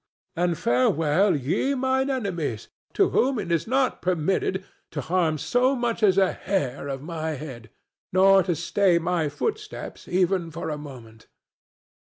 [0.35, 6.01] —And farewell, ye mine enemies, to whom it is not permitted to harm so much
[6.01, 7.69] as a hair of my head,
[8.11, 11.27] nor to stay my footsteps even for a moment.